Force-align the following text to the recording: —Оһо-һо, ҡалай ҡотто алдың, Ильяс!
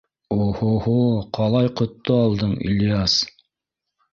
—Оһо-һо, 0.35 0.93
ҡалай 1.39 1.69
ҡотто 1.81 2.17
алдың, 2.25 2.59
Ильяс! 2.73 3.21